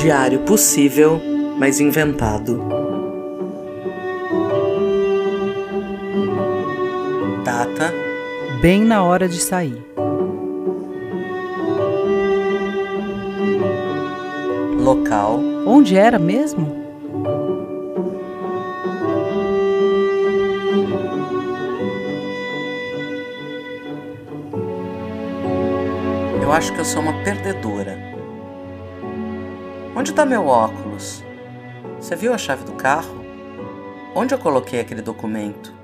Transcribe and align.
Diário 0.00 0.38
possível, 0.42 1.20
mas 1.58 1.80
inventado. 1.80 2.62
Data: 7.44 7.92
Bem 8.62 8.84
na 8.84 9.02
hora 9.02 9.28
de 9.28 9.40
sair. 9.40 9.84
Local: 14.78 15.40
Onde 15.66 15.96
era 15.96 16.16
mesmo? 16.16 16.76
Eu 26.40 26.52
acho 26.52 26.72
que 26.72 26.78
eu 26.78 26.84
sou 26.84 27.02
uma 27.02 27.24
perdedora. 27.24 28.17
Onde 29.98 30.10
está 30.10 30.24
meu 30.24 30.46
óculos? 30.46 31.24
Você 31.96 32.14
viu 32.14 32.32
a 32.32 32.38
chave 32.38 32.62
do 32.62 32.72
carro? 32.74 33.20
Onde 34.14 34.32
eu 34.32 34.38
coloquei 34.38 34.78
aquele 34.78 35.02
documento? 35.02 35.74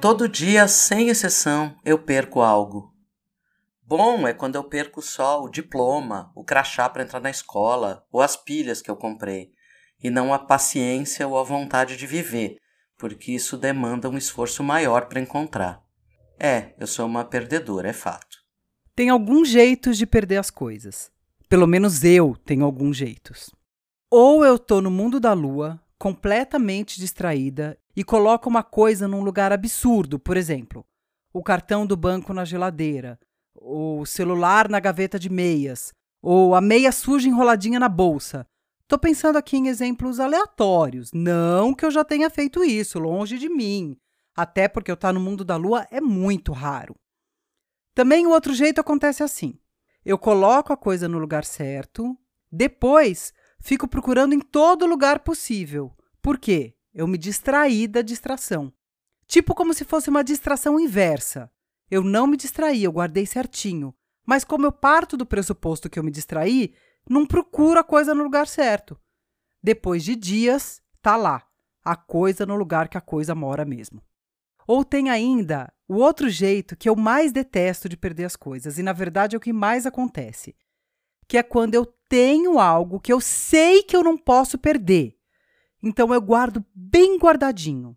Todo 0.00 0.28
dia, 0.28 0.68
sem 0.68 1.08
exceção, 1.08 1.74
eu 1.84 1.98
perco 1.98 2.40
algo. 2.40 2.94
Bom 3.82 4.28
é 4.28 4.32
quando 4.32 4.54
eu 4.54 4.62
perco 4.62 5.02
só 5.02 5.42
o 5.42 5.48
diploma, 5.48 6.30
o 6.36 6.44
crachá 6.44 6.88
para 6.88 7.02
entrar 7.02 7.18
na 7.18 7.30
escola 7.30 8.06
ou 8.12 8.22
as 8.22 8.36
pilhas 8.36 8.80
que 8.80 8.92
eu 8.92 8.96
comprei, 8.96 9.50
e 10.00 10.08
não 10.08 10.32
a 10.32 10.38
paciência 10.38 11.26
ou 11.26 11.36
a 11.36 11.42
vontade 11.42 11.96
de 11.96 12.06
viver, 12.06 12.58
porque 12.96 13.32
isso 13.32 13.56
demanda 13.56 14.08
um 14.08 14.16
esforço 14.16 14.62
maior 14.62 15.06
para 15.06 15.18
encontrar. 15.18 15.82
É, 16.38 16.76
eu 16.78 16.86
sou 16.86 17.06
uma 17.06 17.24
perdedora, 17.24 17.88
é 17.88 17.92
fato. 17.92 18.38
Tem 18.94 19.08
alguns 19.08 19.48
jeitos 19.48 19.98
de 19.98 20.06
perder 20.06 20.36
as 20.36 20.48
coisas. 20.48 21.15
Pelo 21.48 21.66
menos 21.66 22.02
eu 22.02 22.36
tenho 22.44 22.64
alguns 22.64 22.96
jeitos. 22.96 23.50
Ou 24.10 24.44
eu 24.44 24.58
tô 24.58 24.80
no 24.80 24.90
mundo 24.90 25.20
da 25.20 25.32
lua, 25.32 25.80
completamente 25.98 26.98
distraída, 26.98 27.78
e 27.94 28.02
coloco 28.02 28.48
uma 28.48 28.62
coisa 28.62 29.06
num 29.06 29.22
lugar 29.22 29.52
absurdo, 29.52 30.18
por 30.18 30.36
exemplo, 30.36 30.84
o 31.32 31.42
cartão 31.42 31.86
do 31.86 31.96
banco 31.96 32.34
na 32.34 32.44
geladeira, 32.44 33.18
o 33.54 34.04
celular 34.04 34.68
na 34.68 34.80
gaveta 34.80 35.18
de 35.18 35.30
meias, 35.30 35.92
ou 36.20 36.54
a 36.54 36.60
meia 36.60 36.90
suja 36.90 37.28
enroladinha 37.28 37.78
na 37.78 37.88
bolsa. 37.88 38.46
Tô 38.88 38.98
pensando 38.98 39.36
aqui 39.36 39.56
em 39.56 39.68
exemplos 39.68 40.20
aleatórios. 40.20 41.10
Não 41.12 41.74
que 41.74 41.84
eu 41.84 41.90
já 41.90 42.04
tenha 42.04 42.28
feito 42.28 42.64
isso, 42.64 42.98
longe 42.98 43.38
de 43.38 43.48
mim. 43.48 43.96
Até 44.36 44.68
porque 44.68 44.90
eu 44.90 44.94
estar 44.94 45.08
tá 45.08 45.12
no 45.12 45.20
mundo 45.20 45.44
da 45.44 45.56
lua 45.56 45.86
é 45.90 46.00
muito 46.00 46.52
raro. 46.52 46.94
Também 47.94 48.26
o 48.26 48.30
outro 48.30 48.52
jeito 48.52 48.80
acontece 48.80 49.22
assim. 49.22 49.58
Eu 50.06 50.16
coloco 50.16 50.72
a 50.72 50.76
coisa 50.76 51.08
no 51.08 51.18
lugar 51.18 51.44
certo, 51.44 52.16
depois 52.48 53.34
fico 53.58 53.88
procurando 53.88 54.34
em 54.34 54.38
todo 54.38 54.86
lugar 54.86 55.18
possível. 55.18 55.92
Por 56.22 56.38
quê? 56.38 56.76
Eu 56.94 57.08
me 57.08 57.18
distraí 57.18 57.88
da 57.88 58.02
distração. 58.02 58.72
Tipo 59.26 59.52
como 59.52 59.74
se 59.74 59.84
fosse 59.84 60.08
uma 60.08 60.22
distração 60.22 60.78
inversa. 60.78 61.50
Eu 61.90 62.04
não 62.04 62.28
me 62.28 62.36
distraí, 62.36 62.84
eu 62.84 62.92
guardei 62.92 63.26
certinho. 63.26 63.92
Mas 64.24 64.44
como 64.44 64.64
eu 64.64 64.70
parto 64.70 65.16
do 65.16 65.26
pressuposto 65.26 65.90
que 65.90 65.98
eu 65.98 66.04
me 66.04 66.12
distraí, 66.12 66.72
não 67.10 67.26
procuro 67.26 67.80
a 67.80 67.82
coisa 67.82 68.14
no 68.14 68.22
lugar 68.22 68.46
certo. 68.46 68.96
Depois 69.60 70.04
de 70.04 70.14
dias, 70.14 70.80
tá 71.02 71.16
lá, 71.16 71.44
a 71.84 71.96
coisa 71.96 72.46
no 72.46 72.54
lugar 72.54 72.88
que 72.88 72.96
a 72.96 73.00
coisa 73.00 73.34
mora 73.34 73.64
mesmo. 73.64 74.00
Ou 74.66 74.84
tem 74.84 75.10
ainda 75.10 75.72
o 75.88 75.96
outro 75.96 76.28
jeito 76.28 76.76
que 76.76 76.88
eu 76.88 76.96
mais 76.96 77.32
detesto 77.32 77.88
de 77.88 77.96
perder 77.96 78.24
as 78.24 78.36
coisas, 78.36 78.78
e 78.78 78.82
na 78.82 78.92
verdade 78.92 79.36
é 79.36 79.38
o 79.38 79.40
que 79.40 79.52
mais 79.52 79.86
acontece, 79.86 80.54
que 81.28 81.38
é 81.38 81.42
quando 81.42 81.74
eu 81.74 81.86
tenho 82.08 82.58
algo 82.58 83.00
que 83.00 83.12
eu 83.12 83.20
sei 83.20 83.82
que 83.82 83.96
eu 83.96 84.02
não 84.02 84.16
posso 84.16 84.58
perder. 84.58 85.16
Então 85.82 86.12
eu 86.12 86.20
guardo 86.20 86.64
bem 86.74 87.18
guardadinho. 87.18 87.96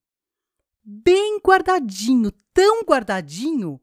Bem 0.83 1.39
guardadinho, 1.45 2.31
tão 2.53 2.83
guardadinho 2.83 3.79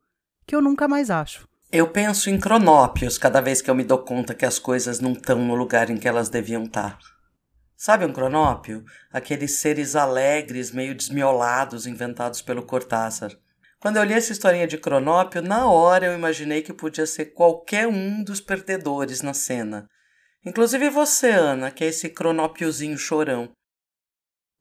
que 0.47 0.55
eu 0.55 0.61
nunca 0.61 0.87
mais 0.87 1.11
acho. 1.11 1.49
Eu 1.73 1.89
penso 1.89 2.31
em 2.31 2.39
cronópios 2.39 3.19
cada 3.19 3.41
vez 3.41 3.61
que 3.61 3.69
eu 3.69 3.75
me 3.75 3.85
dou 3.85 3.99
conta 3.99 4.35
que 4.35 4.47
as 4.47 4.59
coisas 4.59 5.01
não 5.01 5.13
estão 5.13 5.45
no 5.45 5.55
lugar 5.55 5.91
em 5.91 5.97
que 5.97 6.07
elas 6.07 6.29
deviam 6.29 6.65
estar. 6.65 6.99
Sabe 7.77 8.07
um 8.07 8.13
cronópio? 8.13 8.85
Aqueles 9.13 9.59
seres 9.59 9.95
alegres, 9.95 10.71
meio 10.71 10.95
desmiolados, 10.95 11.87
inventados 11.87 12.41
pelo 12.41 12.65
Cortázar. 12.65 13.31
Quando 13.79 13.99
eu 13.99 14.05
li 14.05 14.15
essa 14.15 14.33
historinha 14.33 14.67
de 14.67 14.79
cronópio, 14.79 15.43
na 15.43 15.71
hora 15.71 16.07
eu 16.07 16.15
imaginei 16.15 16.63
que 16.63 16.73
podia 16.73 17.07
ser 17.07 17.27
qualquer 17.27 17.87
um 17.87 18.25
dos 18.25 18.41
perdedores 18.41 19.21
na 19.21 19.35
cena. 19.35 19.87
Inclusive 20.45 20.89
você, 20.89 21.29
Ana, 21.29 21.71
que 21.71 21.85
é 21.85 21.89
esse 21.89 22.09
cronópiozinho 22.09 22.97
chorão. 22.97 23.51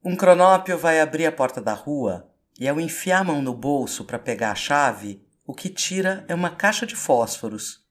Um 0.03 0.17
cronópio 0.17 0.77
vai 0.77 0.99
abrir 0.99 1.25
a 1.25 1.31
porta 1.31 1.61
da 1.61 1.73
rua 1.73 2.29
e, 2.59 2.67
ao 2.67 2.81
enfiar 2.81 3.21
a 3.21 3.23
mão 3.23 3.41
no 3.41 3.53
bolso 3.53 4.03
para 4.03 4.19
pegar 4.19 4.51
a 4.51 4.55
chave, 4.55 5.25
o 5.47 5.53
que 5.53 5.69
tira 5.69 6.25
é 6.27 6.35
uma 6.35 6.49
caixa 6.49 6.85
de 6.85 6.95
fósforos. 6.95 7.85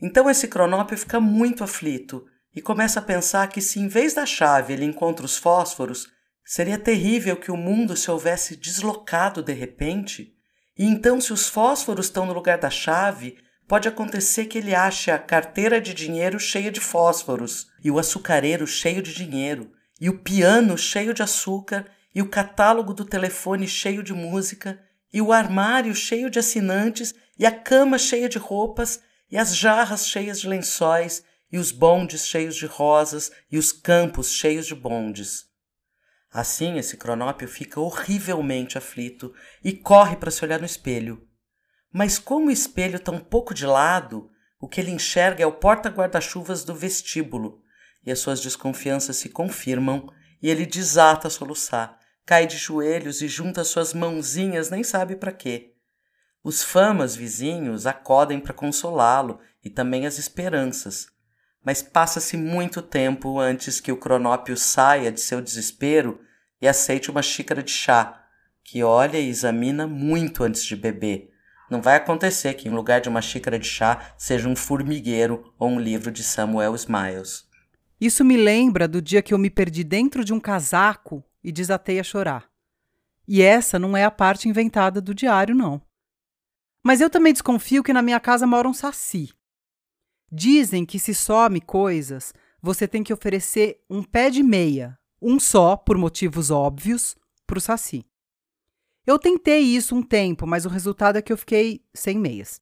Então 0.00 0.30
esse 0.30 0.48
cronópio 0.48 0.96
fica 0.96 1.20
muito 1.20 1.62
aflito 1.62 2.24
e 2.58 2.60
começa 2.60 2.98
a 2.98 3.02
pensar 3.02 3.46
que 3.46 3.60
se 3.60 3.78
em 3.78 3.86
vez 3.86 4.14
da 4.14 4.26
chave 4.26 4.72
ele 4.72 4.84
encontra 4.84 5.24
os 5.24 5.36
fósforos, 5.36 6.08
seria 6.44 6.76
terrível 6.76 7.36
que 7.36 7.52
o 7.52 7.56
mundo 7.56 7.96
se 7.96 8.10
houvesse 8.10 8.56
deslocado 8.56 9.44
de 9.44 9.52
repente, 9.52 10.34
e 10.76 10.84
então 10.84 11.20
se 11.20 11.32
os 11.32 11.48
fósforos 11.48 12.06
estão 12.06 12.26
no 12.26 12.32
lugar 12.32 12.58
da 12.58 12.68
chave, 12.68 13.38
pode 13.68 13.86
acontecer 13.86 14.46
que 14.46 14.58
ele 14.58 14.74
ache 14.74 15.08
a 15.08 15.20
carteira 15.20 15.80
de 15.80 15.94
dinheiro 15.94 16.40
cheia 16.40 16.68
de 16.72 16.80
fósforos, 16.80 17.68
e 17.80 17.92
o 17.92 17.98
açucareiro 18.00 18.66
cheio 18.66 19.02
de 19.02 19.14
dinheiro, 19.14 19.70
e 20.00 20.10
o 20.10 20.18
piano 20.18 20.76
cheio 20.76 21.14
de 21.14 21.22
açúcar, 21.22 21.86
e 22.12 22.20
o 22.20 22.28
catálogo 22.28 22.92
do 22.92 23.04
telefone 23.04 23.68
cheio 23.68 24.02
de 24.02 24.12
música, 24.12 24.80
e 25.12 25.22
o 25.22 25.32
armário 25.32 25.94
cheio 25.94 26.28
de 26.28 26.40
assinantes, 26.40 27.14
e 27.38 27.46
a 27.46 27.52
cama 27.52 27.98
cheia 27.98 28.28
de 28.28 28.36
roupas, 28.36 29.00
e 29.30 29.38
as 29.38 29.56
jarras 29.56 30.08
cheias 30.08 30.40
de 30.40 30.48
lençóis, 30.48 31.22
e 31.50 31.58
os 31.58 31.72
bondes 31.72 32.26
cheios 32.26 32.56
de 32.56 32.66
rosas 32.66 33.30
e 33.50 33.58
os 33.58 33.72
campos 33.72 34.32
cheios 34.32 34.66
de 34.66 34.74
bondes. 34.74 35.46
Assim, 36.30 36.76
esse 36.78 36.96
cronópio 36.96 37.48
fica 37.48 37.80
horrivelmente 37.80 38.76
aflito 38.76 39.34
e 39.64 39.72
corre 39.72 40.16
para 40.16 40.30
se 40.30 40.44
olhar 40.44 40.60
no 40.60 40.66
espelho. 40.66 41.26
Mas 41.90 42.18
como 42.18 42.48
o 42.48 42.50
espelho 42.50 42.96
está 42.96 43.10
um 43.10 43.18
pouco 43.18 43.54
de 43.54 43.64
lado, 43.64 44.30
o 44.60 44.68
que 44.68 44.80
ele 44.80 44.90
enxerga 44.90 45.42
é 45.42 45.46
o 45.46 45.52
porta-guarda-chuvas 45.52 46.64
do 46.64 46.74
vestíbulo, 46.74 47.62
e 48.04 48.12
as 48.12 48.18
suas 48.18 48.40
desconfianças 48.40 49.16
se 49.16 49.30
confirmam, 49.30 50.06
e 50.42 50.50
ele 50.50 50.66
desata 50.66 51.28
a 51.28 51.30
soluçar, 51.30 51.98
cai 52.26 52.46
de 52.46 52.58
joelhos 52.58 53.22
e 53.22 53.28
junta 53.28 53.64
suas 53.64 53.94
mãozinhas 53.94 54.68
nem 54.68 54.84
sabe 54.84 55.16
para 55.16 55.32
quê. 55.32 55.74
Os 56.44 56.62
famas 56.62 57.16
vizinhos 57.16 57.86
acodem 57.86 58.38
para 58.38 58.52
consolá-lo 58.52 59.40
e 59.64 59.70
também 59.70 60.06
as 60.06 60.18
esperanças, 60.18 61.08
mas 61.68 61.82
passa-se 61.82 62.34
muito 62.34 62.80
tempo 62.80 63.38
antes 63.38 63.78
que 63.78 63.92
o 63.92 63.96
cronópio 63.98 64.56
saia 64.56 65.12
de 65.12 65.20
seu 65.20 65.42
desespero 65.42 66.18
e 66.62 66.66
aceite 66.66 67.10
uma 67.10 67.20
xícara 67.20 67.62
de 67.62 67.70
chá, 67.70 68.24
que 68.64 68.82
olha 68.82 69.18
e 69.18 69.28
examina 69.28 69.86
muito 69.86 70.42
antes 70.44 70.64
de 70.64 70.74
beber. 70.74 71.30
Não 71.70 71.82
vai 71.82 71.96
acontecer 71.96 72.54
que, 72.54 72.68
em 72.68 72.70
lugar 72.70 73.02
de 73.02 73.10
uma 73.10 73.20
xícara 73.20 73.58
de 73.58 73.66
chá, 73.66 74.14
seja 74.16 74.48
um 74.48 74.56
formigueiro 74.56 75.52
ou 75.58 75.68
um 75.68 75.78
livro 75.78 76.10
de 76.10 76.24
Samuel 76.24 76.74
Smiles. 76.74 77.46
Isso 78.00 78.24
me 78.24 78.38
lembra 78.38 78.88
do 78.88 79.02
dia 79.02 79.20
que 79.20 79.34
eu 79.34 79.38
me 79.38 79.50
perdi 79.50 79.84
dentro 79.84 80.24
de 80.24 80.32
um 80.32 80.40
casaco 80.40 81.22
e 81.44 81.52
desatei 81.52 82.00
a 82.00 82.02
chorar. 82.02 82.48
E 83.28 83.42
essa 83.42 83.78
não 83.78 83.94
é 83.94 84.04
a 84.04 84.10
parte 84.10 84.48
inventada 84.48 85.02
do 85.02 85.14
diário, 85.14 85.54
não. 85.54 85.82
Mas 86.82 87.02
eu 87.02 87.10
também 87.10 87.34
desconfio 87.34 87.82
que 87.82 87.92
na 87.92 88.00
minha 88.00 88.18
casa 88.18 88.46
mora 88.46 88.66
um 88.66 88.72
saci. 88.72 89.36
Dizem 90.30 90.84
que 90.84 90.98
se 90.98 91.14
some 91.14 91.60
coisas, 91.60 92.34
você 92.60 92.86
tem 92.86 93.02
que 93.02 93.12
oferecer 93.12 93.80
um 93.88 94.02
pé 94.02 94.30
de 94.30 94.42
meia, 94.42 94.98
um 95.20 95.40
só, 95.40 95.76
por 95.76 95.96
motivos 95.96 96.50
óbvios, 96.50 97.16
para 97.46 97.58
o 97.58 97.60
Saci. 97.60 98.04
Eu 99.06 99.18
tentei 99.18 99.60
isso 99.60 99.96
um 99.96 100.02
tempo, 100.02 100.46
mas 100.46 100.66
o 100.66 100.68
resultado 100.68 101.16
é 101.16 101.22
que 101.22 101.32
eu 101.32 101.38
fiquei 101.38 101.82
sem 101.94 102.18
meias. 102.18 102.60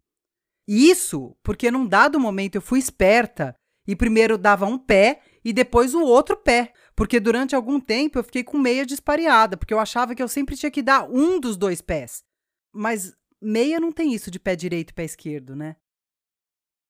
Isso 0.66 1.36
porque 1.42 1.70
num 1.70 1.86
dado 1.86 2.20
momento 2.20 2.54
eu 2.54 2.62
fui 2.62 2.78
esperta 2.78 3.54
e 3.86 3.96
primeiro 3.96 4.38
dava 4.38 4.66
um 4.66 4.78
pé 4.78 5.20
e 5.44 5.52
depois 5.52 5.94
o 5.94 6.02
outro 6.02 6.36
pé, 6.36 6.72
porque 6.94 7.20
durante 7.20 7.54
algum 7.54 7.80
tempo 7.80 8.18
eu 8.18 8.24
fiquei 8.24 8.42
com 8.42 8.58
meia 8.58 8.86
despareada, 8.86 9.56
porque 9.56 9.72
eu 9.72 9.78
achava 9.78 10.14
que 10.14 10.22
eu 10.22 10.28
sempre 10.28 10.56
tinha 10.56 10.70
que 10.70 10.82
dar 10.82 11.08
um 11.08 11.38
dos 11.38 11.56
dois 11.56 11.80
pés. 11.80 12.24
Mas 12.72 13.16
meia 13.40 13.78
não 13.78 13.92
tem 13.92 14.12
isso 14.12 14.30
de 14.30 14.40
pé 14.40 14.56
direito 14.56 14.90
e 14.90 14.94
pé 14.94 15.04
esquerdo, 15.04 15.54
né? 15.54 15.76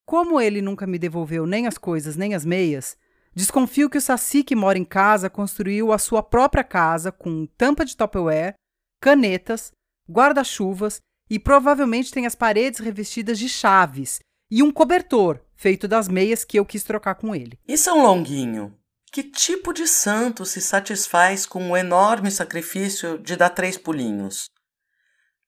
Como 0.06 0.40
ele 0.40 0.62
nunca 0.62 0.86
me 0.86 1.00
devolveu 1.00 1.46
nem 1.46 1.66
as 1.66 1.76
coisas 1.76 2.16
nem 2.16 2.32
as 2.32 2.44
meias, 2.44 2.96
desconfio 3.34 3.90
que 3.90 3.98
o 3.98 4.00
Saci 4.00 4.44
que 4.44 4.54
mora 4.54 4.78
em 4.78 4.84
casa 4.84 5.28
construiu 5.28 5.92
a 5.92 5.98
sua 5.98 6.22
própria 6.22 6.62
casa 6.62 7.10
com 7.10 7.44
tampa 7.58 7.84
de 7.84 7.96
Tupperware, 7.96 8.54
canetas, 9.02 9.72
guarda-chuvas 10.08 11.00
e 11.28 11.40
provavelmente 11.40 12.12
tem 12.12 12.24
as 12.24 12.36
paredes 12.36 12.78
revestidas 12.78 13.36
de 13.36 13.48
chaves 13.48 14.20
e 14.48 14.62
um 14.62 14.70
cobertor 14.70 15.40
feito 15.56 15.88
das 15.88 16.06
meias 16.06 16.44
que 16.44 16.56
eu 16.56 16.64
quis 16.64 16.84
trocar 16.84 17.16
com 17.16 17.34
ele. 17.34 17.58
E 17.66 17.76
São 17.76 18.00
Longuinho? 18.00 18.72
Que 19.10 19.24
tipo 19.24 19.72
de 19.72 19.88
santo 19.88 20.44
se 20.44 20.60
satisfaz 20.60 21.46
com 21.46 21.70
o 21.72 21.76
enorme 21.76 22.30
sacrifício 22.30 23.18
de 23.18 23.34
dar 23.34 23.50
três 23.50 23.76
pulinhos? 23.76 24.50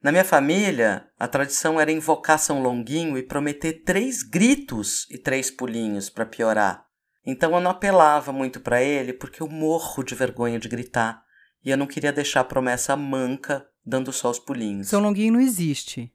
Na 0.01 0.13
minha 0.13 0.25
família, 0.25 1.09
a 1.19 1.27
tradição 1.27 1.81
era 1.81 1.91
invocar 1.91 2.39
São 2.39 2.63
Longuinho 2.63 3.19
e 3.19 3.23
prometer 3.23 3.83
três 3.85 4.23
gritos 4.23 5.09
e 5.11 5.19
três 5.19 5.51
pulinhos 5.51 6.09
para 6.09 6.25
piorar. 6.25 6.87
Então 7.27 7.53
eu 7.53 7.61
não 7.61 7.73
apelava 7.73 8.33
muito 8.33 8.61
para 8.61 8.81
ele 8.81 9.13
porque 9.13 9.43
eu 9.43 9.49
morro 9.49 10.05
de 10.05 10.15
vergonha 10.15 10.59
de 10.59 10.69
gritar 10.69 11.23
e 11.65 11.71
eu 11.71 11.77
não 11.77 11.87
queria 11.87 12.13
deixar 12.13 12.41
a 12.41 12.45
promessa 12.45 12.97
manca 12.97 13.67
dando 13.85 14.13
só 14.13 14.31
os 14.31 14.39
pulinhos. 14.39 14.89
São 14.89 15.03
Longuinho 15.03 15.33
não 15.33 15.41
existe. 15.41 16.13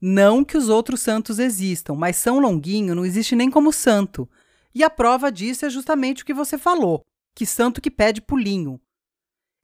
Não 0.00 0.44
que 0.44 0.56
os 0.56 0.68
outros 0.68 1.00
santos 1.00 1.40
existam, 1.40 1.94
mas 1.94 2.16
São 2.16 2.38
Longuinho 2.38 2.94
não 2.94 3.04
existe 3.04 3.34
nem 3.34 3.50
como 3.50 3.72
santo. 3.72 4.28
E 4.72 4.84
a 4.84 4.90
prova 4.90 5.32
disso 5.32 5.66
é 5.66 5.70
justamente 5.70 6.22
o 6.22 6.26
que 6.26 6.34
você 6.34 6.56
falou: 6.56 7.04
que 7.34 7.44
santo 7.44 7.80
que 7.80 7.90
pede 7.90 8.20
pulinho. 8.20 8.80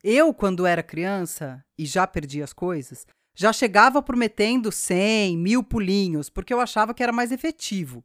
Eu, 0.03 0.35
quando 0.35 0.67
era 0.67 0.83
criança 0.83 1.65
e 1.79 1.87
já 1.87 2.07
perdi 2.09 2.43
as 2.43 2.53
coisas, 2.53 3.07
já 3.35 3.53
chegava 3.53 4.03
prometendo 4.03 4.71
cem, 4.71 5.37
mil 5.37 5.63
pulinhos, 5.63 6.29
porque 6.29 6.53
eu 6.53 6.61
achava 6.61 6.93
que 6.93 7.03
era 7.03 7.13
mais 7.13 7.33
efetivo. 7.33 8.05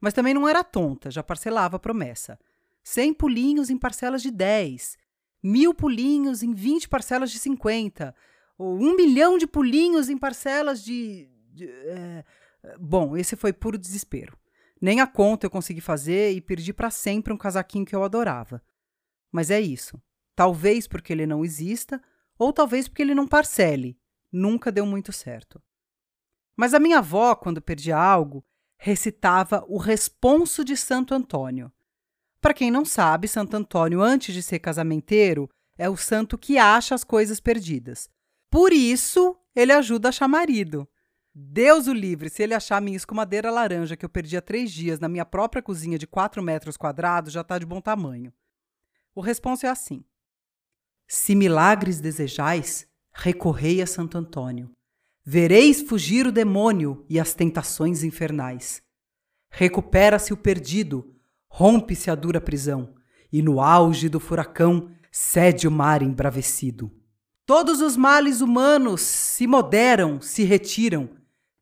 Mas 0.00 0.14
também 0.14 0.34
não 0.34 0.48
era 0.48 0.64
tonta, 0.64 1.10
já 1.10 1.22
parcelava 1.22 1.76
a 1.76 1.80
promessa. 1.80 2.38
Cem 2.82 3.14
pulinhos 3.14 3.70
em 3.70 3.78
parcelas 3.78 4.22
de 4.22 4.30
dez, 4.30 4.96
mil 5.42 5.72
pulinhos 5.74 6.42
em 6.42 6.52
vinte 6.52 6.88
parcelas 6.88 7.30
de 7.30 7.38
cinquenta, 7.38 8.14
ou 8.58 8.76
um 8.76 8.96
milhão 8.96 9.38
de 9.38 9.46
pulinhos 9.46 10.08
em 10.08 10.18
parcelas 10.18 10.82
de 10.82 11.28
é, 11.60 12.24
bom, 12.78 13.16
esse 13.16 13.36
foi 13.36 13.52
puro 13.52 13.78
desespero. 13.78 14.36
Nem 14.80 15.00
a 15.00 15.06
conta 15.06 15.46
eu 15.46 15.50
consegui 15.50 15.80
fazer 15.80 16.32
e 16.32 16.40
perdi 16.40 16.72
para 16.72 16.90
sempre 16.90 17.32
um 17.32 17.36
casaquinho 17.36 17.86
que 17.86 17.94
eu 17.94 18.02
adorava. 18.02 18.62
Mas 19.30 19.50
é 19.50 19.60
isso. 19.60 20.00
Talvez 20.34 20.88
porque 20.88 21.12
ele 21.12 21.26
não 21.26 21.44
exista, 21.44 22.02
ou 22.38 22.52
talvez 22.52 22.88
porque 22.88 23.02
ele 23.02 23.14
não 23.14 23.28
parcele. 23.28 23.96
Nunca 24.32 24.72
deu 24.72 24.86
muito 24.86 25.12
certo. 25.12 25.62
Mas 26.56 26.74
a 26.74 26.80
minha 26.80 26.98
avó, 26.98 27.34
quando 27.34 27.60
perdia 27.60 27.96
algo, 27.96 28.44
recitava 28.78 29.64
o 29.68 29.76
responso 29.76 30.64
de 30.64 30.76
Santo 30.76 31.14
Antônio. 31.14 31.70
Para 32.40 32.54
quem 32.54 32.70
não 32.70 32.84
sabe, 32.84 33.28
Santo 33.28 33.56
Antônio, 33.56 34.00
antes 34.00 34.34
de 34.34 34.42
ser 34.42 34.58
casamenteiro, 34.58 35.48
é 35.78 35.88
o 35.88 35.96
santo 35.96 36.36
que 36.36 36.58
acha 36.58 36.94
as 36.94 37.04
coisas 37.04 37.38
perdidas. 37.38 38.10
Por 38.50 38.72
isso, 38.72 39.36
ele 39.54 39.72
ajuda 39.72 40.08
a 40.08 40.10
achar 40.10 40.28
marido. 40.28 40.88
Deus 41.34 41.86
o 41.86 41.92
livre, 41.92 42.28
se 42.28 42.42
ele 42.42 42.52
achar 42.52 42.82
minha 42.82 42.96
escumadeira 42.96 43.50
laranja 43.50 43.96
que 43.96 44.04
eu 44.04 44.08
perdi 44.08 44.36
há 44.36 44.42
três 44.42 44.70
dias 44.70 44.98
na 44.98 45.08
minha 45.08 45.24
própria 45.24 45.62
cozinha 45.62 45.98
de 45.98 46.06
4 46.06 46.42
metros 46.42 46.76
quadrados, 46.76 47.32
já 47.32 47.40
está 47.40 47.58
de 47.58 47.64
bom 47.64 47.80
tamanho. 47.80 48.32
O 49.14 49.20
responso 49.20 49.64
é 49.64 49.68
assim: 49.68 50.04
Se 51.06 51.34
milagres 51.34 52.00
desejais, 52.00 52.86
recorrei 53.14 53.82
a 53.82 53.86
Santo 53.86 54.16
Antônio. 54.18 54.70
Vereis 55.24 55.82
fugir 55.82 56.26
o 56.26 56.32
demônio 56.32 57.04
e 57.08 57.20
as 57.20 57.34
tentações 57.34 58.02
infernais. 58.02 58.82
Recupera-se 59.50 60.32
o 60.32 60.36
perdido, 60.36 61.14
rompe-se 61.48 62.10
a 62.10 62.14
dura 62.14 62.40
prisão, 62.40 62.94
e 63.32 63.42
no 63.42 63.60
auge 63.60 64.08
do 64.08 64.18
furacão 64.18 64.90
cede 65.10 65.68
o 65.68 65.70
mar 65.70 66.02
embravecido. 66.02 66.90
Todos 67.44 67.80
os 67.80 67.96
males 67.96 68.40
humanos 68.40 69.00
se 69.00 69.46
moderam, 69.46 70.20
se 70.20 70.42
retiram, 70.42 71.10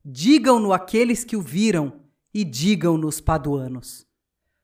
Digam-no 0.03 0.73
aqueles 0.73 1.23
que 1.23 1.35
o 1.35 1.41
viram 1.41 2.01
e 2.33 2.43
digam-no 2.43 3.07
os 3.07 3.21
paduanos. 3.21 4.05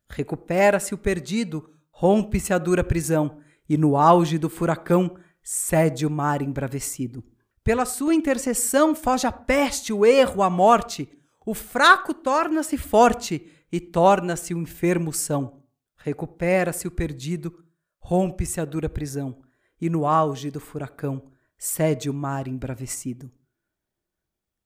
Recupera-se 0.09 0.95
o 0.95 0.97
perdido, 0.97 1.69
rompe-se 1.91 2.53
a 2.53 2.57
dura 2.57 2.83
prisão, 2.83 3.37
e 3.69 3.77
no 3.77 3.97
auge 3.97 4.39
do 4.39 4.49
furacão 4.49 5.15
cede 5.49 6.05
o 6.05 6.09
mar 6.09 6.41
embravecido. 6.41 7.23
Pela 7.63 7.85
sua 7.85 8.13
intercessão 8.13 8.93
foge 8.93 9.25
a 9.25 9.31
peste, 9.31 9.93
o 9.93 10.05
erro, 10.05 10.43
a 10.43 10.49
morte. 10.49 11.07
O 11.45 11.53
fraco 11.53 12.13
torna-se 12.13 12.77
forte 12.77 13.49
e 13.71 13.79
torna-se 13.79 14.53
o 14.53 14.57
enfermo 14.57 15.13
são. 15.13 15.63
Recupera-se 15.95 16.85
o 16.85 16.91
perdido, 16.91 17.63
rompe-se 17.97 18.59
a 18.59 18.65
dura 18.65 18.89
prisão, 18.89 19.41
e 19.79 19.89
no 19.89 20.05
auge 20.05 20.51
do 20.51 20.59
furacão 20.59 21.31
cede 21.57 22.09
o 22.09 22.13
mar 22.13 22.45
embravecido. 22.49 23.31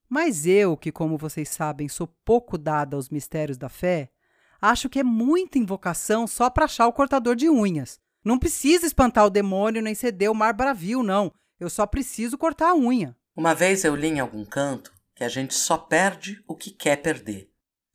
Mas 0.10 0.48
eu, 0.48 0.75
que, 0.75 0.92
como 0.92 1.16
vocês 1.16 1.50
sabem, 1.50 1.88
sou 1.88 2.07
pouco 2.25 2.57
dada 2.57 2.95
aos 2.95 3.07
mistérios 3.07 3.60
da 3.60 3.69
fé, 3.69 4.12
acho 4.60 4.89
que 4.89 4.98
é 4.98 5.04
muita 5.04 5.60
invocação 5.60 6.25
só 6.25 6.50
para 6.50 6.66
achar 6.66 6.88
o 6.88 6.94
cortador 6.94 7.36
de 7.36 7.48
unhas. 7.48 8.00
Não 8.24 8.38
precisa 8.38 8.86
espantar 8.86 9.26
o 9.26 9.30
demônio 9.30 9.82
nem 9.82 9.96
ceder 9.96 10.30
o 10.30 10.36
mar 10.36 10.54
bravio, 10.54 11.02
não. 11.02 11.32
Eu 11.60 11.70
só 11.70 11.86
preciso 11.86 12.38
cortar 12.38 12.70
a 12.70 12.76
unha. 12.76 13.16
Uma 13.36 13.56
vez 13.56 13.84
eu 13.84 13.96
li 13.96 14.08
em 14.08 14.20
algum 14.20 14.46
canto 14.46 14.94
que 15.16 15.24
a 15.24 15.30
gente 15.30 15.54
só 15.54 15.78
perde 15.78 16.44
o 16.48 16.56
que 16.56 16.72
quer 16.72 16.98
perder. 16.98 17.50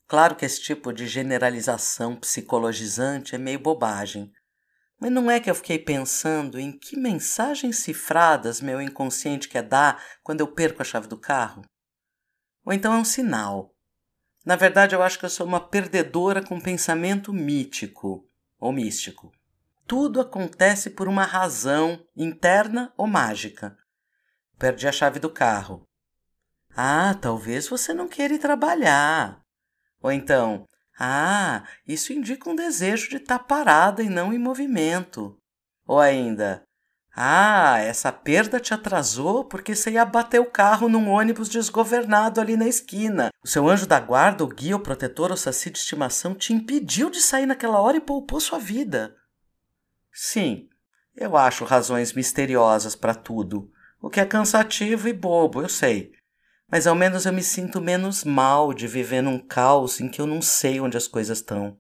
Claro 0.09 0.37
que 0.37 0.45
esse 0.45 0.61
tipo 0.61 0.93
de 0.93 1.07
generalização 1.07 2.15
psicologizante 2.17 3.35
é 3.35 3.39
meio 3.39 3.59
bobagem. 3.59 4.33
Mas 5.01 5.13
não 5.13 5.31
é 5.31 5.39
que 5.39 5.51
eu 5.51 5.55
fiquei 5.55 5.79
pensando 5.79 6.59
em 6.59 6.73
que 6.73 6.97
mensagens 6.97 7.79
cifradas 7.79 8.61
meu 8.61 8.81
inconsciente 8.81 9.49
quer 9.49 9.63
dar 9.63 10.03
quando 10.23 10.41
eu 10.41 10.49
perco 10.49 10.81
a 10.81 10.85
chave 10.85 11.07
do 11.07 11.19
carro? 11.19 11.63
Ou 12.65 12.73
então 12.73 12.95
é 12.95 12.97
um 12.97 13.05
sinal. 13.05 13.75
Na 14.45 14.57
verdade, 14.57 14.95
eu 14.95 15.03
acho 15.03 15.19
que 15.19 15.25
eu 15.25 15.31
sou 15.31 15.47
uma 15.47 15.61
perdedora 15.61 16.43
com 16.43 16.61
pensamento 16.61 17.33
mítico 17.33 18.29
ou 18.59 18.73
místico. 18.73 19.33
Tudo 19.87 20.21
acontece 20.21 20.91
por 20.91 21.07
uma 21.07 21.25
razão 21.25 22.05
interna 22.17 22.93
ou 22.97 23.07
mágica. 23.07 23.77
Perdi 24.59 24.89
a 24.89 24.93
chave 24.93 25.21
do 25.21 25.31
carro. 25.31 25.87
Ah, 26.77 27.15
talvez 27.15 27.69
você 27.69 27.95
não 27.95 28.09
queira 28.09 28.35
ir 28.35 28.39
trabalhar. 28.39 29.41
Ou 30.03 30.11
então, 30.11 30.67
ah, 30.99 31.63
isso 31.87 32.13
indica 32.13 32.51
um 32.51 32.57
desejo 32.57 33.09
de 33.09 33.17
estar 33.17 33.39
parada 33.39 34.03
e 34.03 34.09
não 34.09 34.33
em 34.33 34.39
movimento. 34.39 35.39
Ou 35.87 36.01
ainda, 36.01 36.65
ah, 37.15 37.79
essa 37.79 38.11
perda 38.11 38.59
te 38.59 38.75
atrasou 38.75 39.45
porque 39.45 39.75
você 39.75 39.93
ia 39.93 40.05
bater 40.05 40.41
o 40.41 40.51
carro 40.51 40.89
num 40.89 41.09
ônibus 41.09 41.49
desgovernado 41.49 42.41
ali 42.41 42.57
na 42.57 42.67
esquina. 42.67 43.31
O 43.45 43.49
seu 43.49 43.69
anjo 43.69 43.87
da 43.87 44.01
guarda, 44.01 44.43
o 44.43 44.49
guia, 44.49 44.75
o 44.75 44.81
protetor, 44.81 45.31
o 45.31 45.37
saci 45.37 45.71
de 45.71 45.79
estimação 45.79 46.35
te 46.35 46.53
impediu 46.53 47.09
de 47.09 47.21
sair 47.21 47.47
naquela 47.47 47.81
hora 47.81 47.99
e 47.99 48.01
poupou 48.01 48.41
sua 48.41 48.59
vida. 48.59 49.15
Sim, 50.19 50.71
eu 51.15 51.37
acho 51.37 51.67
razões 51.67 52.15
misteriosas 52.15 52.97
para 52.97 53.15
tudo, 53.15 53.71
o 54.01 54.09
que 54.09 54.19
é 54.19 54.25
cansativo 54.25 55.07
e 55.09 55.13
bobo, 55.13 55.61
eu 55.61 55.69
sei. 55.69 56.13
Mas 56.73 56.87
ao 56.87 56.95
menos 56.95 57.27
eu 57.27 57.35
me 57.35 57.43
sinto 57.43 57.83
menos 57.83 58.25
mal 58.25 58.73
de 58.73 58.89
viver 58.89 59.21
num 59.21 59.39
caos 59.39 60.01
em 60.01 60.09
que 60.09 60.19
eu 60.19 60.27
não 60.27 60.41
sei 60.41 60.81
onde 60.81 60.97
as 60.97 61.07
coisas 61.07 61.37
estão. 61.37 61.79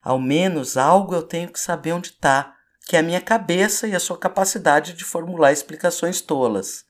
Ao 0.00 0.16
menos 0.16 0.76
algo 0.76 1.12
eu 1.12 1.24
tenho 1.24 1.50
que 1.50 1.58
saber 1.58 1.90
onde 1.90 2.10
está 2.10 2.54
que 2.86 2.94
é 2.94 3.00
a 3.00 3.02
minha 3.02 3.20
cabeça 3.20 3.88
e 3.88 3.96
a 3.96 4.00
sua 4.00 4.16
capacidade 4.16 4.92
de 4.92 5.02
formular 5.02 5.50
explicações 5.50 6.20
tolas. 6.20 6.84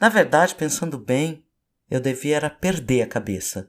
Na 0.00 0.08
verdade, 0.08 0.54
pensando 0.54 0.96
bem, 0.96 1.44
eu 1.90 2.00
devia 2.00 2.36
era 2.36 2.48
perder 2.48 3.02
a 3.02 3.06
cabeça. 3.06 3.68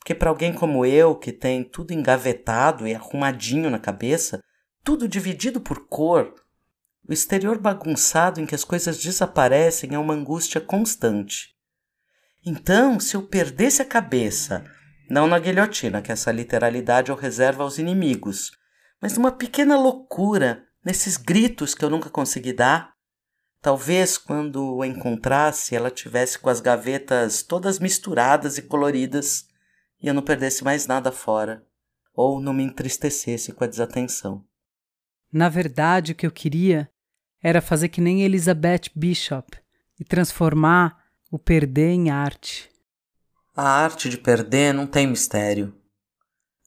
Porque 0.00 0.12
para 0.12 0.28
alguém 0.28 0.52
como 0.52 0.84
eu, 0.84 1.14
que 1.14 1.30
tem 1.30 1.62
tudo 1.62 1.92
engavetado 1.92 2.88
e 2.88 2.96
arrumadinho 2.96 3.70
na 3.70 3.78
cabeça, 3.78 4.42
tudo 4.84 5.08
dividido 5.08 5.62
por 5.62 5.88
cor, 5.88 6.34
o 7.08 7.12
exterior 7.12 7.58
bagunçado 7.58 8.40
em 8.40 8.46
que 8.46 8.54
as 8.54 8.62
coisas 8.62 9.02
desaparecem 9.02 9.94
é 9.94 9.98
uma 9.98 10.12
angústia 10.12 10.60
constante. 10.60 11.54
Então, 12.44 13.00
se 13.00 13.16
eu 13.16 13.22
perdesse 13.22 13.80
a 13.80 13.84
cabeça, 13.86 14.62
não 15.08 15.26
na 15.26 15.38
guilhotina, 15.38 16.02
que 16.02 16.12
essa 16.12 16.30
literalidade 16.30 17.10
eu 17.10 17.16
reservo 17.16 17.62
aos 17.62 17.78
inimigos, 17.78 18.52
mas 19.00 19.16
numa 19.16 19.32
pequena 19.32 19.76
loucura 19.76 20.66
nesses 20.84 21.16
gritos 21.16 21.74
que 21.74 21.84
eu 21.84 21.90
nunca 21.90 22.10
consegui 22.10 22.52
dar. 22.52 22.92
Talvez 23.62 24.18
quando 24.18 24.76
o 24.76 24.84
encontrasse, 24.84 25.74
ela 25.74 25.90
tivesse 25.90 26.38
com 26.38 26.50
as 26.50 26.60
gavetas 26.60 27.42
todas 27.42 27.78
misturadas 27.78 28.58
e 28.58 28.62
coloridas 28.62 29.46
e 30.02 30.08
eu 30.08 30.12
não 30.12 30.22
perdesse 30.22 30.62
mais 30.62 30.86
nada 30.86 31.10
fora, 31.10 31.66
ou 32.12 32.38
não 32.38 32.52
me 32.52 32.62
entristecesse 32.62 33.54
com 33.54 33.64
a 33.64 33.66
desatenção. 33.66 34.44
Na 35.34 35.48
verdade, 35.48 36.12
o 36.12 36.14
que 36.14 36.24
eu 36.24 36.30
queria 36.30 36.88
era 37.42 37.60
fazer 37.60 37.88
que 37.88 38.00
nem 38.00 38.22
Elizabeth 38.22 38.82
Bishop 38.94 39.58
e 39.98 40.04
transformar 40.04 40.96
o 41.28 41.40
perder 41.40 41.90
em 41.90 42.08
arte. 42.08 42.70
A 43.52 43.68
arte 43.68 44.08
de 44.08 44.16
perder 44.16 44.72
não 44.72 44.86
tem 44.86 45.08
mistério. 45.08 45.74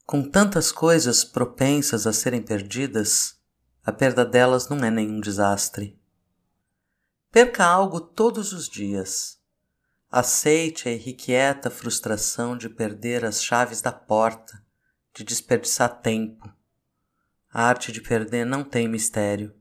Com 0.06 0.22
tantas 0.22 0.70
coisas 0.70 1.24
propensas 1.24 2.06
a 2.06 2.12
serem 2.12 2.42
perdidas, 2.42 3.40
a 3.86 3.94
perda 3.94 4.26
delas 4.26 4.68
não 4.68 4.84
é 4.84 4.92
nenhum 4.92 5.22
desastre. 5.22 5.98
Perca 7.32 7.64
algo 7.64 8.02
todos 8.02 8.52
os 8.52 8.68
dias. 8.68 9.38
Aceite 10.12 10.90
a 10.90 10.92
irrequieta 10.92 11.70
frustração 11.70 12.58
de 12.58 12.68
perder 12.68 13.24
as 13.24 13.42
chaves 13.42 13.82
da 13.82 13.94
porta, 13.94 14.62
de 15.16 15.24
desperdiçar 15.24 16.02
tempo. 16.02 16.57
A 17.52 17.64
arte 17.64 17.92
de 17.92 18.02
perder 18.02 18.46
não 18.46 18.64
tem 18.64 18.88
mistério. 18.88 19.56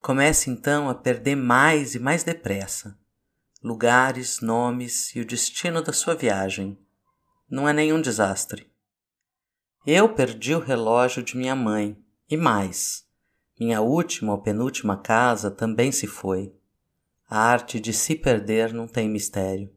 Comece 0.00 0.50
então 0.50 0.88
a 0.88 0.94
perder 0.94 1.36
mais 1.36 1.94
e 1.94 1.98
mais 1.98 2.24
depressa 2.24 3.00
lugares, 3.62 4.40
nomes 4.40 5.14
e 5.14 5.20
o 5.20 5.24
destino 5.24 5.80
da 5.80 5.92
sua 5.92 6.14
viagem. 6.14 6.76
Não 7.48 7.68
é 7.68 7.72
nenhum 7.72 8.00
desastre. 8.00 8.68
Eu 9.86 10.08
perdi 10.08 10.54
o 10.54 10.60
relógio 10.60 11.22
de 11.22 11.36
minha 11.36 11.54
mãe, 11.54 11.96
e 12.28 12.36
mais. 12.36 13.06
Minha 13.58 13.80
última 13.80 14.32
ou 14.32 14.42
penúltima 14.42 14.96
casa 14.96 15.50
também 15.50 15.92
se 15.92 16.06
foi. 16.06 16.52
A 17.28 17.38
arte 17.38 17.78
de 17.78 17.92
se 17.92 18.16
perder 18.16 18.72
não 18.72 18.88
tem 18.88 19.08
mistério. 19.08 19.72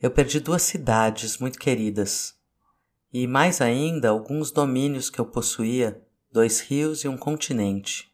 Eu 0.00 0.10
perdi 0.10 0.38
duas 0.38 0.62
cidades 0.62 1.38
muito 1.38 1.58
queridas, 1.58 2.37
e 3.12 3.26
mais 3.26 3.60
ainda 3.60 4.10
alguns 4.10 4.50
domínios 4.50 5.08
que 5.08 5.20
eu 5.20 5.26
possuía, 5.26 6.04
dois 6.30 6.60
rios 6.60 7.04
e 7.04 7.08
um 7.08 7.16
continente. 7.16 8.12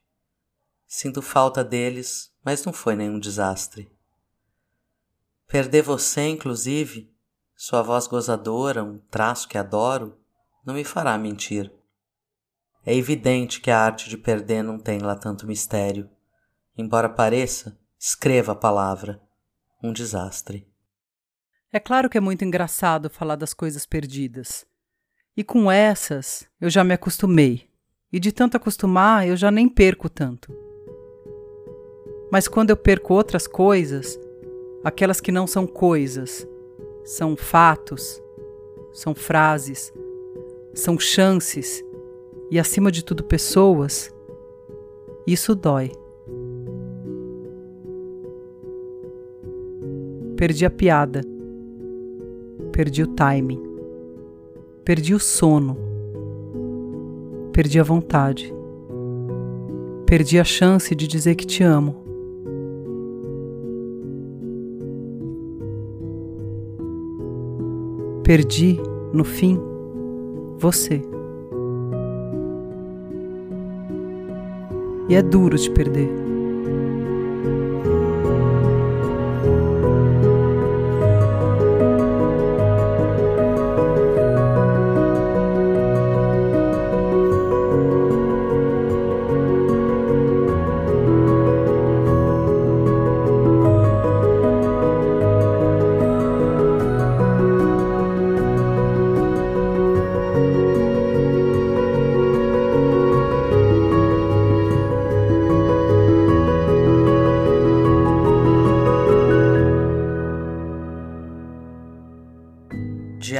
Sinto 0.86 1.20
falta 1.20 1.64
deles, 1.64 2.32
mas 2.44 2.64
não 2.64 2.72
foi 2.72 2.94
nenhum 2.94 3.18
desastre. 3.18 3.90
Perder 5.48 5.82
você, 5.82 6.28
inclusive, 6.28 7.12
sua 7.56 7.82
voz 7.82 8.06
gozadora, 8.06 8.84
um 8.84 8.98
traço 8.98 9.48
que 9.48 9.58
adoro, 9.58 10.18
não 10.64 10.74
me 10.74 10.84
fará 10.84 11.16
mentir. 11.18 11.72
É 12.86 12.94
evidente 12.94 13.60
que 13.60 13.70
a 13.70 13.78
arte 13.78 14.08
de 14.08 14.18
perder 14.18 14.62
não 14.62 14.78
tem 14.78 14.98
lá 14.98 15.16
tanto 15.16 15.46
mistério. 15.46 16.10
Embora 16.76 17.08
pareça, 17.08 17.78
escreva 17.98 18.52
a 18.52 18.56
palavra. 18.56 19.20
Um 19.82 19.92
desastre. 19.92 20.68
É 21.72 21.80
claro 21.80 22.08
que 22.08 22.18
é 22.18 22.20
muito 22.20 22.44
engraçado 22.44 23.10
falar 23.10 23.36
das 23.36 23.54
coisas 23.54 23.86
perdidas. 23.86 24.66
E 25.36 25.42
com 25.42 25.70
essas 25.70 26.46
eu 26.60 26.70
já 26.70 26.84
me 26.84 26.94
acostumei. 26.94 27.68
E 28.12 28.20
de 28.20 28.30
tanto 28.30 28.56
acostumar 28.56 29.26
eu 29.26 29.36
já 29.36 29.50
nem 29.50 29.68
perco 29.68 30.08
tanto. 30.08 30.52
Mas 32.30 32.46
quando 32.46 32.70
eu 32.70 32.76
perco 32.76 33.14
outras 33.14 33.46
coisas, 33.46 34.18
aquelas 34.84 35.20
que 35.20 35.32
não 35.32 35.46
são 35.46 35.66
coisas, 35.66 36.46
são 37.04 37.36
fatos, 37.36 38.22
são 38.92 39.14
frases, 39.14 39.92
são 40.72 40.98
chances 40.98 41.84
e, 42.50 42.58
acima 42.58 42.92
de 42.92 43.04
tudo, 43.04 43.24
pessoas, 43.24 44.14
isso 45.26 45.54
dói. 45.54 45.90
Perdi 50.36 50.66
a 50.66 50.70
piada, 50.70 51.22
perdi 52.72 53.02
o 53.02 53.08
timing, 53.08 53.62
perdi 54.84 55.14
o 55.14 55.18
sono, 55.18 55.78
perdi 57.52 57.80
a 57.80 57.82
vontade, 57.82 58.52
perdi 60.04 60.38
a 60.38 60.44
chance 60.44 60.94
de 60.94 61.06
dizer 61.06 61.34
que 61.36 61.46
te 61.46 61.62
amo. 61.64 62.04
Perdi, 68.22 68.78
no 69.12 69.24
fim, 69.24 69.58
você. 70.58 71.02
E 75.08 75.14
é 75.14 75.22
duro 75.22 75.56
te 75.56 75.70
perder. 75.70 76.23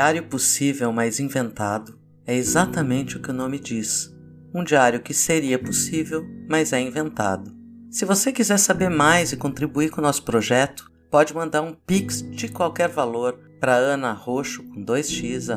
Diário 0.05 0.25
possível, 0.25 0.93
mas 0.93 1.19
inventado, 1.19 1.99
é 2.27 2.37
exatamente 2.37 3.17
o 3.17 3.23
que 3.23 3.31
o 3.31 3.33
nome 3.33 3.59
diz. 3.59 4.15
Um 4.55 4.63
diário 4.63 5.01
que 5.01 5.15
seria 5.15 5.59
possível, 5.59 6.23
mas 6.47 6.75
é 6.75 6.81
inventado. 6.81 7.51
Se 7.91 8.05
você 8.05 8.31
quiser 8.31 8.59
saber 8.59 8.91
mais 8.91 9.33
e 9.33 9.37
contribuir 9.39 9.91
com 9.91 10.03
o 10.03 10.05
nosso 10.05 10.23
projeto, 10.23 10.93
pode 11.11 11.33
mandar 11.33 11.63
um 11.63 11.73
pix 11.73 12.21
de 12.21 12.49
qualquer 12.49 12.91
valor 12.91 13.39
para 13.59 13.95
anarroxo 13.95 14.63
com 14.65 14.85
2x 14.85 15.49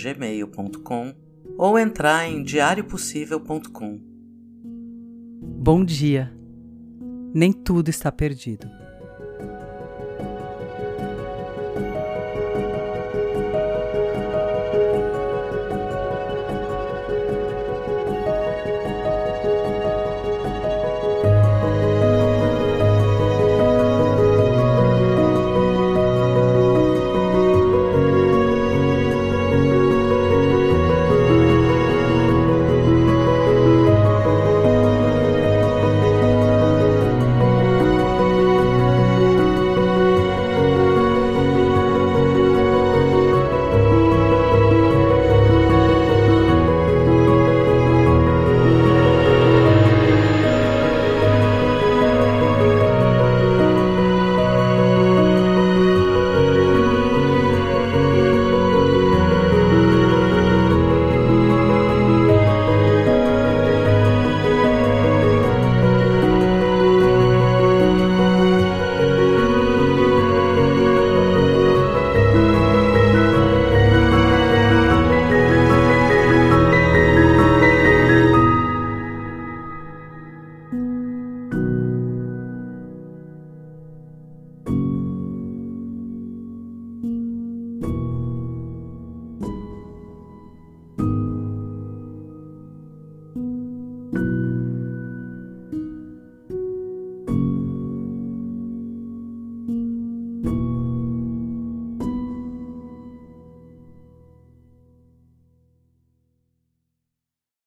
gmail.com 0.00 1.12
ou 1.58 1.76
entrar 1.76 2.28
em 2.28 2.44
diariopossível.com. 2.44 4.00
Bom 5.58 5.84
dia. 5.84 6.32
Nem 7.34 7.52
tudo 7.52 7.88
está 7.88 8.12
perdido. 8.12 8.85